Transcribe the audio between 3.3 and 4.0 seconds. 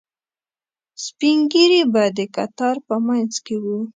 کې وو.